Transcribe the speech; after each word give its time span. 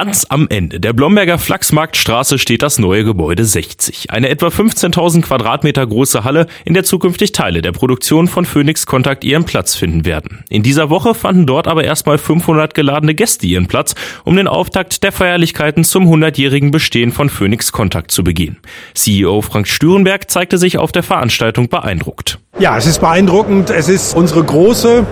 Ganz 0.00 0.26
am 0.28 0.46
Ende 0.48 0.78
der 0.78 0.92
Blomberger 0.92 1.38
Flachsmarktstraße 1.38 2.38
steht 2.38 2.62
das 2.62 2.78
neue 2.78 3.02
Gebäude 3.02 3.44
60. 3.44 4.12
Eine 4.12 4.28
etwa 4.28 4.46
15.000 4.46 5.22
Quadratmeter 5.22 5.84
große 5.84 6.22
Halle, 6.22 6.46
in 6.64 6.74
der 6.74 6.84
zukünftig 6.84 7.32
Teile 7.32 7.62
der 7.62 7.72
Produktion 7.72 8.28
von 8.28 8.44
Phoenix 8.44 8.86
Kontakt 8.86 9.24
ihren 9.24 9.42
Platz 9.42 9.74
finden 9.74 10.04
werden. 10.04 10.44
In 10.50 10.62
dieser 10.62 10.88
Woche 10.88 11.16
fanden 11.16 11.46
dort 11.46 11.66
aber 11.66 11.82
erstmal 11.82 12.16
500 12.16 12.74
geladene 12.74 13.16
Gäste 13.16 13.48
ihren 13.48 13.66
Platz, 13.66 13.96
um 14.22 14.36
den 14.36 14.46
Auftakt 14.46 15.02
der 15.02 15.10
Feierlichkeiten 15.10 15.82
zum 15.82 16.06
100-jährigen 16.06 16.70
Bestehen 16.70 17.10
von 17.10 17.28
Phoenix 17.28 17.72
Kontakt 17.72 18.12
zu 18.12 18.22
begehen. 18.22 18.58
CEO 18.94 19.40
Frank 19.40 19.66
Stürenberg 19.66 20.30
zeigte 20.30 20.58
sich 20.58 20.78
auf 20.78 20.92
der 20.92 21.02
Veranstaltung 21.02 21.68
beeindruckt. 21.68 22.38
Ja, 22.60 22.78
es 22.78 22.86
ist 22.86 23.00
beeindruckend. 23.00 23.70
Es 23.70 23.88
ist 23.88 24.14
unsere 24.14 24.44
große 24.44 25.04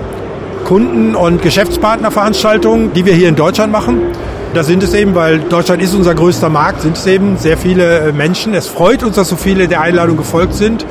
Kunden- 0.65 1.17
und 1.17 1.43
Geschäftspartnerveranstaltung, 1.43 2.93
die 2.93 3.05
wir 3.05 3.15
hier 3.15 3.29
in 3.29 3.35
Deutschland 3.35 3.73
machen. 3.73 4.13
Da 4.57 4.65
sind 4.65 4.83
es 4.83 4.95
eben, 4.95 5.15
weil 5.15 5.41
Deutschland 5.41 5.83
ist 5.83 5.95
unser 5.95 6.15
größter 6.15 6.49
Markt, 6.49 6.81
sind 6.81 6.97
es 6.97 7.05
eben 7.07 7.37
sehr 7.37 7.59
viele 7.59 7.99
äh, 7.99 8.13
Menschen. 8.13 8.55
Es 8.55 8.69
freut 8.69 9.03
uns, 9.03 9.17
dass 9.17 9.29
so 9.29 9.37
viele 9.37 9.69
der 9.69 9.83
Einladung 9.83 10.17
gefolgt 10.17 10.55
sind. 10.55 10.87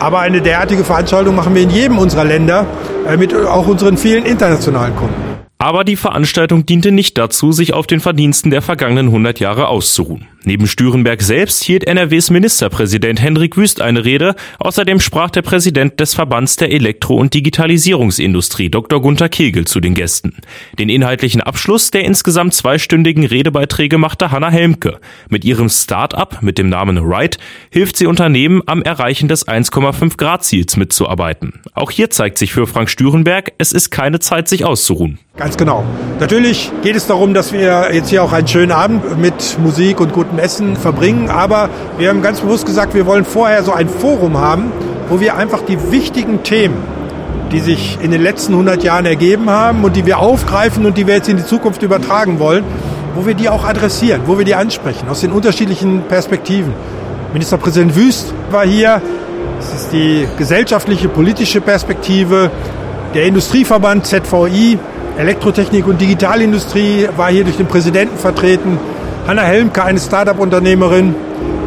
Aber 0.00 0.18
eine 0.18 0.42
derartige 0.42 0.82
Veranstaltung 0.82 1.36
machen 1.36 1.54
wir 1.54 1.62
in 1.62 1.70
jedem 1.70 1.98
unserer 1.98 2.24
Länder 2.24 2.66
äh, 3.06 3.16
mit 3.16 3.32
auch 3.32 3.68
unseren 3.68 3.98
vielen 3.98 4.24
internationalen 4.24 4.96
Kunden. 4.96 5.33
Aber 5.58 5.84
die 5.84 5.96
Veranstaltung 5.96 6.66
diente 6.66 6.92
nicht 6.92 7.16
dazu, 7.16 7.52
sich 7.52 7.72
auf 7.72 7.86
den 7.86 8.00
Verdiensten 8.00 8.50
der 8.50 8.60
vergangenen 8.60 9.06
100 9.06 9.40
Jahre 9.40 9.68
auszuruhen. 9.68 10.26
Neben 10.46 10.66
Stürenberg 10.66 11.22
selbst 11.22 11.64
hielt 11.64 11.86
NRWs 11.86 12.28
Ministerpräsident 12.28 13.22
Hendrik 13.22 13.56
Wüst 13.56 13.80
eine 13.80 14.04
Rede. 14.04 14.34
Außerdem 14.58 15.00
sprach 15.00 15.30
der 15.30 15.40
Präsident 15.40 15.98
des 16.00 16.12
Verbands 16.12 16.56
der 16.56 16.70
Elektro- 16.70 17.16
und 17.16 17.32
Digitalisierungsindustrie, 17.32 18.68
Dr. 18.68 19.00
Gunther 19.00 19.30
Kegel, 19.30 19.66
zu 19.66 19.80
den 19.80 19.94
Gästen. 19.94 20.36
Den 20.78 20.90
inhaltlichen 20.90 21.40
Abschluss 21.40 21.90
der 21.90 22.04
insgesamt 22.04 22.52
zweistündigen 22.52 23.24
Redebeiträge 23.24 23.96
machte 23.96 24.32
Hanna 24.32 24.50
Helmke. 24.50 25.00
Mit 25.30 25.46
ihrem 25.46 25.70
Start-up 25.70 26.42
mit 26.42 26.58
dem 26.58 26.68
Namen 26.68 26.98
Right 26.98 27.38
hilft 27.70 27.96
sie 27.96 28.06
Unternehmen 28.06 28.60
am 28.66 28.82
Erreichen 28.82 29.28
des 29.28 29.48
1,5 29.48 30.18
Grad 30.18 30.44
Ziels 30.44 30.76
mitzuarbeiten. 30.76 31.62
Auch 31.72 31.90
hier 31.90 32.10
zeigt 32.10 32.36
sich 32.36 32.52
für 32.52 32.66
Frank 32.66 32.90
Stürenberg, 32.90 33.52
es 33.56 33.72
ist 33.72 33.88
keine 33.88 34.18
Zeit, 34.18 34.48
sich 34.48 34.66
auszuruhen. 34.66 35.18
Ganz 35.44 35.58
genau. 35.58 35.84
Natürlich 36.20 36.72
geht 36.80 36.96
es 36.96 37.06
darum, 37.06 37.34
dass 37.34 37.52
wir 37.52 37.90
jetzt 37.92 38.08
hier 38.08 38.22
auch 38.24 38.32
einen 38.32 38.48
schönen 38.48 38.72
Abend 38.72 39.18
mit 39.20 39.58
Musik 39.62 40.00
und 40.00 40.14
gutem 40.14 40.38
Essen 40.38 40.74
verbringen. 40.74 41.28
Aber 41.28 41.68
wir 41.98 42.08
haben 42.08 42.22
ganz 42.22 42.40
bewusst 42.40 42.64
gesagt, 42.64 42.94
wir 42.94 43.04
wollen 43.04 43.26
vorher 43.26 43.62
so 43.62 43.70
ein 43.70 43.90
Forum 43.90 44.38
haben, 44.38 44.72
wo 45.10 45.20
wir 45.20 45.36
einfach 45.36 45.60
die 45.60 45.92
wichtigen 45.92 46.44
Themen, 46.44 46.78
die 47.52 47.60
sich 47.60 47.98
in 48.00 48.10
den 48.10 48.22
letzten 48.22 48.52
100 48.52 48.82
Jahren 48.82 49.04
ergeben 49.04 49.50
haben 49.50 49.84
und 49.84 49.96
die 49.96 50.06
wir 50.06 50.18
aufgreifen 50.18 50.86
und 50.86 50.96
die 50.96 51.06
wir 51.06 51.12
jetzt 51.12 51.28
in 51.28 51.36
die 51.36 51.44
Zukunft 51.44 51.82
übertragen 51.82 52.38
wollen, 52.38 52.64
wo 53.14 53.26
wir 53.26 53.34
die 53.34 53.50
auch 53.50 53.66
adressieren, 53.66 54.22
wo 54.24 54.38
wir 54.38 54.46
die 54.46 54.54
ansprechen, 54.54 55.10
aus 55.10 55.20
den 55.20 55.30
unterschiedlichen 55.30 56.04
Perspektiven. 56.08 56.72
Ministerpräsident 57.34 57.94
Wüst 57.96 58.32
war 58.50 58.66
hier. 58.66 59.02
Es 59.60 59.82
ist 59.82 59.92
die 59.92 60.26
gesellschaftliche, 60.38 61.10
politische 61.10 61.60
Perspektive. 61.60 62.50
Der 63.12 63.26
Industrieverband 63.26 64.06
ZVI 64.06 64.78
Elektrotechnik 65.16 65.86
und 65.86 66.00
Digitalindustrie 66.00 67.08
war 67.16 67.30
hier 67.30 67.44
durch 67.44 67.56
den 67.56 67.66
Präsidenten 67.66 68.18
vertreten. 68.18 68.78
Hanna 69.28 69.42
Helmke, 69.42 69.84
eine 69.84 70.00
Start-up-Unternehmerin. 70.00 71.14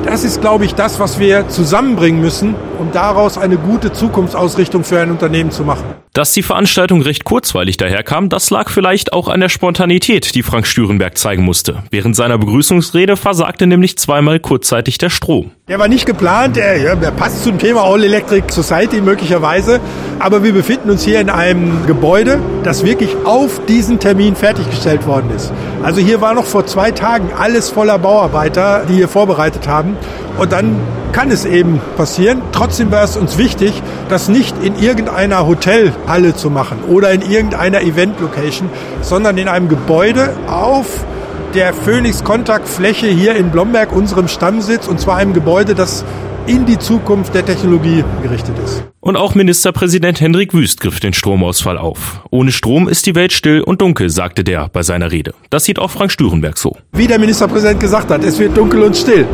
Das 0.06 0.26
ist, 0.26 0.42
glaube 0.42 0.66
ich, 0.66 0.76
das, 0.76 1.00
was 1.00 1.18
wir 1.18 1.48
zusammenbringen 1.48 2.20
müssen, 2.20 2.56
um 2.80 2.92
daraus 2.92 3.38
eine 3.38 3.58
gute 3.58 3.92
Zukunftsausrichtung 3.94 4.84
für 4.84 5.00
ein 5.00 5.12
Unternehmen 5.12 5.52
zu 5.52 5.64
machen. 5.64 5.86
Dass 6.14 6.34
die 6.34 6.42
Veranstaltung 6.42 7.04
recht 7.04 7.26
kurzweilig 7.26 7.78
daherkam, 7.78 8.30
das 8.30 8.50
lag 8.50 8.70
vielleicht 8.70 9.14
auch 9.14 9.28
an 9.28 9.40
der 9.40 9.50
Spontanität, 9.50 10.34
die 10.34 10.42
Frank 10.42 10.66
Stürenberg 10.66 11.16
zeigen 11.16 11.44
musste. 11.44 11.84
Während 11.92 12.16
seiner 12.16 12.40
Begrüßungsrede 12.40 13.18
versagte 13.18 13.68
nämlich 13.68 14.00
zweimal 14.00 14.40
kurzzeitig 14.40 14.98
der 14.98 15.12
Strom. 15.12 15.52
Der 15.68 15.78
war 15.78 15.88
nicht 15.88 16.08
geplant, 16.08 16.56
der, 16.56 16.78
ja, 16.78 16.96
passt 17.12 17.44
zum 17.44 17.60
Thema 17.60 17.84
All 17.84 18.04
Electric 18.04 18.52
Society 18.52 19.00
möglicherweise, 19.02 19.80
aber 20.18 20.44
wir 20.44 20.54
befinden 20.54 20.90
uns 20.90 21.04
hier 21.04 21.22
in 21.22 21.30
einem 21.30 21.86
Gebäude, 21.86 22.40
das 22.64 22.84
wirklich 22.84 23.16
auf 23.26 23.64
diesen 23.68 24.00
Termin 24.00 24.36
fertiggestellt 24.36 25.06
worden 25.06 25.30
ist. 25.36 25.54
Also 25.84 26.02
hier 26.02 26.20
war 26.20 26.34
noch 26.34 26.46
vor 26.46 26.66
zwei 26.66 26.92
Tagen 26.92 27.30
alles 27.38 27.70
voller 27.70 28.00
Bauarbeiter, 28.00 28.86
die 28.90 28.96
hier 28.96 29.08
vorbereitet 29.08 29.68
haben. 29.68 29.96
Und 30.38 30.52
dann 30.52 30.80
kann 31.12 31.32
es 31.32 31.46
eben 31.46 31.82
passieren. 31.96 32.42
Trotzdem 32.52 32.92
war 32.92 33.04
es 33.04 33.18
uns 33.18 33.38
wichtig, 33.38 33.74
das 34.10 34.30
nicht 34.30 34.56
in 34.64 34.78
irgendeiner 34.80 35.48
Hotelhalle 35.48 36.36
zu 36.36 36.50
machen 36.50 36.80
oder 36.88 37.12
in 37.12 37.22
irgendeiner 37.22 37.82
Event-Location, 37.82 38.70
sondern 39.02 39.38
in 39.38 39.48
einem 39.48 39.68
Gebäude 39.70 40.30
auf 40.48 41.06
der 41.54 41.74
Phoenix 41.74 42.24
Kontaktfläche 42.24 43.08
hier 43.08 43.36
in 43.36 43.50
Blomberg, 43.50 43.92
unserem 43.92 44.28
Stammsitz, 44.28 44.88
und 44.88 45.00
zwar 45.00 45.18
einem 45.18 45.34
Gebäude, 45.34 45.76
das 45.76 46.06
in 46.46 46.66
die 46.66 46.80
Zukunft 46.80 47.34
der 47.34 47.46
Technologie 47.46 48.04
gerichtet 48.24 48.56
ist. 48.64 48.84
Und 49.00 49.16
auch 49.16 49.36
Ministerpräsident 49.36 50.22
Hendrik 50.22 50.54
Wüst 50.54 50.82
griff 50.82 51.00
den 51.00 51.14
Stromausfall 51.14 51.78
auf. 51.78 52.22
Ohne 52.30 52.52
Strom 52.52 52.88
ist 52.88 53.06
die 53.06 53.16
Welt 53.16 53.34
still 53.34 53.62
und 53.62 53.82
dunkel, 53.82 54.10
sagte 54.10 54.44
der 54.44 54.70
bei 54.70 54.84
seiner 54.84 55.12
Rede. 55.12 55.34
Das 55.50 55.66
sieht 55.66 55.80
auch 55.80 55.92
Frank 55.92 56.12
Stürenberg 56.12 56.58
so. 56.58 56.78
Wie 56.94 57.08
der 57.08 57.20
Ministerpräsident 57.20 57.80
gesagt 57.80 58.12
hat, 58.12 58.24
es 58.24 58.40
wird 58.40 58.58
dunkel 58.58 58.84
und 58.84 58.96
still. 58.96 59.26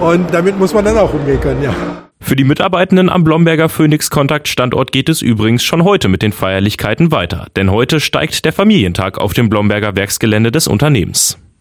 Und 0.00 0.32
damit 0.32 0.58
muss 0.58 0.74
man 0.74 0.84
dann 0.84 0.96
auch 0.96 1.12
umgehen 1.12 1.40
können, 1.40 1.62
ja. 1.62 1.74
Für 2.20 2.36
die 2.36 2.44
Mitarbeitenden 2.44 3.08
am 3.08 3.24
Blomberger 3.24 3.68
Phoenix 3.68 4.10
Kontakt 4.10 4.48
Standort 4.48 4.92
geht 4.92 5.08
es 5.08 5.22
übrigens 5.22 5.62
schon 5.64 5.84
heute 5.84 6.08
mit 6.08 6.20
den 6.20 6.32
Feierlichkeiten 6.32 7.10
weiter, 7.10 7.46
denn 7.56 7.70
heute 7.70 8.00
steigt 8.00 8.44
der 8.44 8.52
Familientag 8.52 9.18
auf 9.18 9.32
dem 9.32 9.48
Blomberger 9.48 9.96
Werksgelände 9.96 10.50
des 10.50 10.68
Unternehmens. 10.68 11.38